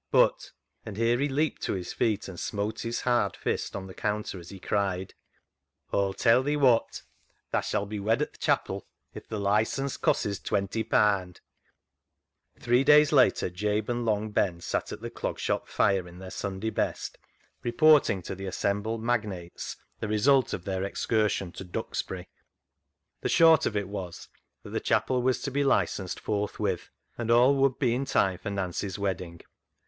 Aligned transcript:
But," 0.09 0.51
and 0.83 0.97
here 0.97 1.19
he 1.19 1.29
leaped 1.29 1.61
to 1.61 1.73
his 1.73 1.93
feet 1.93 2.27
and 2.27 2.39
smote 2.39 2.79
his 2.79 3.01
hard 3.01 3.37
fist 3.37 3.75
on 3.75 3.85
the 3.85 3.93
counter, 3.93 4.39
as 4.39 4.49
he 4.49 4.59
cried:" 4.59 5.13
Aw'll 5.93 6.15
tell 6.15 6.41
thee 6.41 6.55
wot. 6.57 7.03
Tha 7.51 7.61
shall 7.61 7.85
be 7.85 7.99
wed 7.99 8.19
at 8.19 8.33
th' 8.33 8.39
chapel, 8.39 8.87
if 9.13 9.27
th' 9.27 9.33
licence 9.33 9.97
cosses 9.97 10.39
[costs] 10.39 10.43
twenty 10.49 10.83
paand!" 10.83 11.39
Three 12.59 12.83
days 12.83 13.11
later 13.11 13.51
Jabe 13.51 13.91
and 13.91 14.03
Long 14.03 14.31
Ben 14.31 14.59
sat 14.59 14.91
at 14.91 15.01
the 15.01 15.11
Clog 15.11 15.37
Shop 15.37 15.67
fire 15.67 16.07
in 16.07 16.17
their 16.17 16.31
Sunday 16.31 16.71
best, 16.71 17.19
report 17.61 18.09
ing 18.09 18.23
to 18.23 18.33
the 18.33 18.47
assembled 18.47 19.03
magnates 19.03 19.77
the 19.99 20.07
result 20.07 20.51
of 20.51 20.65
their 20.65 20.81
excursion 20.83 21.51
to 21.51 21.63
Duxbury. 21.63 22.21
GIVING 22.21 22.27
A 22.27 22.29
MAN 22.31 22.37
AWAY 22.39 23.21
95 23.21 23.21
The 23.21 23.29
short 23.61 23.65
of 23.67 23.77
it 23.77 23.87
was 23.87 24.29
that 24.63 24.71
the 24.71 24.79
chapel 24.79 25.21
was 25.21 25.39
to 25.43 25.51
be 25.51 25.63
licensed 25.63 26.19
forthwith, 26.19 26.89
and 27.19 27.29
all 27.29 27.53
would 27.57 27.77
be 27.77 27.93
in 27.93 28.05
time 28.05 28.39
for 28.39 28.49
Nancy's 28.49 28.97
wedding. 28.97 29.41